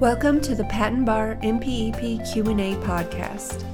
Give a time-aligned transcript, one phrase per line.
[0.00, 3.66] Welcome to the Patent Bar MPEP Q&A podcast.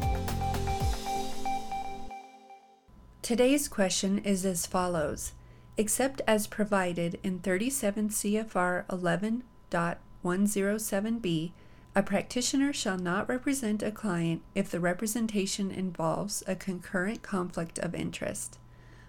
[3.23, 5.35] Today's question is as follows:
[5.77, 11.53] Except as provided in 37 CFR 11.107b,
[11.95, 17.95] a practitioner shall not represent a client if the representation involves a concurrent conflict of
[17.95, 18.59] interest.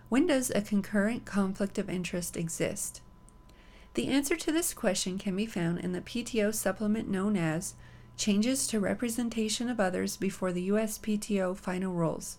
[0.09, 3.01] When does a concurrent conflict of interest exist?
[3.97, 7.73] The answer to this question can be found in the PTO supplement known as
[8.15, 12.37] Changes to Representation of Others Before the USPTO Final Rules.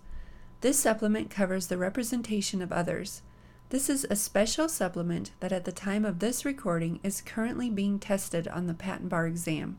[0.61, 3.23] This supplement covers the representation of others.
[3.71, 7.99] This is a special supplement that at the time of this recording is currently being
[7.99, 9.79] tested on the patent bar exam.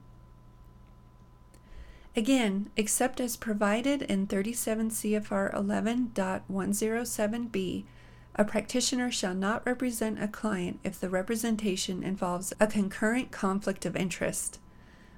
[2.14, 7.86] Again, except as provided in 37 CFR 11.107b,
[8.36, 13.96] a practitioner shall not represent a client if the representation involves a concurrent conflict of
[13.96, 14.60] interest.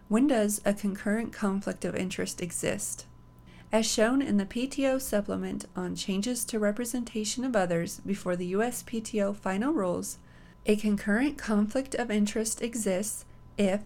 [0.07, 3.05] When does a concurrent conflict of interest exist?
[3.71, 9.35] As shown in the PTO supplement on changes to representation of others before the USPTO
[9.35, 10.17] final rules,
[10.65, 13.25] a concurrent conflict of interest exists
[13.57, 13.81] if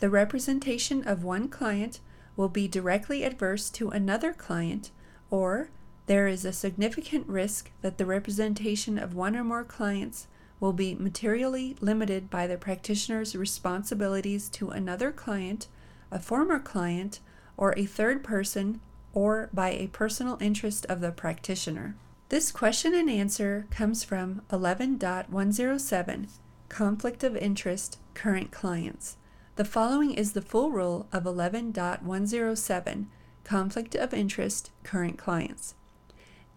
[0.00, 2.00] the representation of one client
[2.36, 4.90] will be directly adverse to another client
[5.30, 5.70] or
[6.08, 10.26] there is a significant risk that the representation of one or more clients
[10.58, 15.68] will be materially limited by the practitioner's responsibilities to another client,
[16.10, 17.20] a former client,
[17.58, 18.80] or a third person,
[19.12, 21.94] or by a personal interest of the practitioner.
[22.30, 26.28] This question and answer comes from 11.107
[26.70, 29.18] Conflict of Interest Current Clients.
[29.56, 33.06] The following is the full rule of 11.107
[33.44, 35.74] Conflict of Interest Current Clients.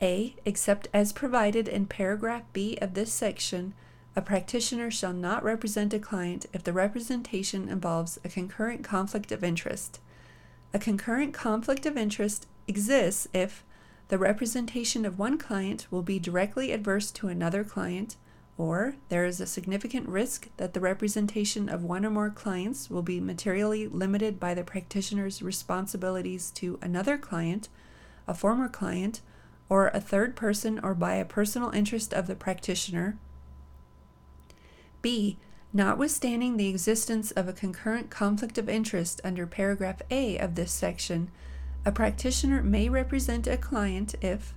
[0.02, 0.35] A.
[0.45, 3.73] Except as provided in paragraph B of this section,
[4.16, 9.44] a practitioner shall not represent a client if the representation involves a concurrent conflict of
[9.44, 9.99] interest.
[10.73, 13.63] A concurrent conflict of interest exists if
[14.07, 18.17] the representation of one client will be directly adverse to another client,
[18.57, 23.01] or there is a significant risk that the representation of one or more clients will
[23.01, 27.69] be materially limited by the practitioner's responsibilities to another client,
[28.28, 29.22] a former client,
[29.72, 33.18] or a third person or by a personal interest of the practitioner.
[35.02, 35.38] B.
[35.72, 41.32] Notwithstanding the existence of a concurrent conflict of interest under paragraph A of this section,
[41.86, 44.54] a practitioner may represent a client if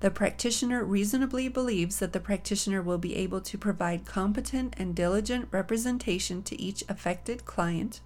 [0.00, 5.48] the practitioner reasonably believes that the practitioner will be able to provide competent and diligent
[5.50, 8.02] representation to each affected client.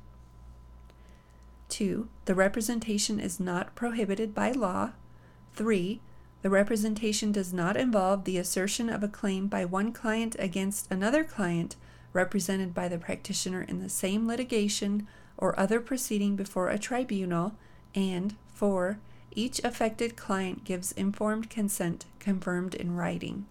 [1.70, 2.06] 2.
[2.26, 4.92] The representation is not prohibited by law.
[5.58, 6.00] 3.
[6.40, 11.24] The representation does not involve the assertion of a claim by one client against another
[11.24, 11.74] client
[12.12, 17.54] represented by the practitioner in the same litigation or other proceeding before a tribunal,
[17.94, 18.98] and 4.
[19.32, 23.46] Each affected client gives informed consent confirmed in writing.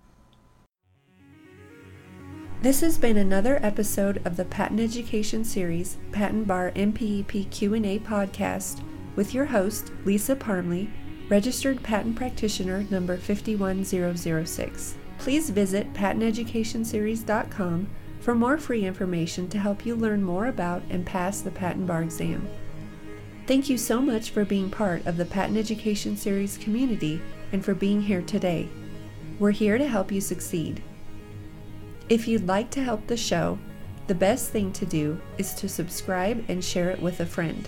[2.61, 8.81] This has been another episode of the Patent Education Series Patent Bar MPEP Q&A podcast
[9.15, 10.89] with your host Lisa Parmley
[11.29, 14.95] Registered Patent Practitioner number 51006.
[15.17, 17.89] Please visit patenteducationseries.com
[18.21, 22.03] for more free information to help you learn more about and pass the patent bar
[22.03, 22.47] exam.
[23.45, 27.21] Thank you so much for being part of the Patent Education Series community
[27.51, 28.69] and for being here today.
[29.37, 30.81] We're here to help you succeed.
[32.07, 33.59] If you'd like to help the show,
[34.07, 37.67] the best thing to do is to subscribe and share it with a friend.